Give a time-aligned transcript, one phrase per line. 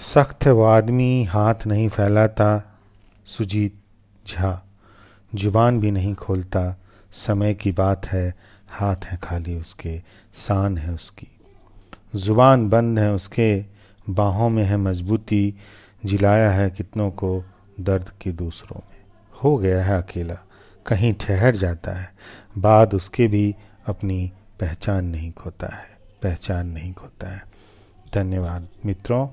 [0.00, 2.78] सख्त वो आदमी हाथ नहीं फैलाता,
[3.24, 3.80] सुजीत
[4.28, 4.66] झा,
[5.34, 6.80] ज़ुबान भी नहीं खोलता।
[7.12, 8.34] समय की बात है,
[8.68, 10.02] हाथ है खाली उसके,
[10.34, 11.28] शान है उसकी।
[12.16, 13.64] ज़ुबान बंद है उसके,
[14.10, 15.54] बाहों में है मजबूती,
[16.04, 17.44] जिलाया है कितनों को
[17.80, 19.04] दर्द की दूसरों में।
[19.44, 20.36] हो गया है अकेला,
[20.86, 22.14] कहीं ठहर जाता है,
[22.58, 23.54] बाद उसके भी
[23.86, 27.44] अपनी पहचान नहीं खोता है, पहचान नहीं खोता है।
[28.14, 29.28] धन्यवाद मित्रों।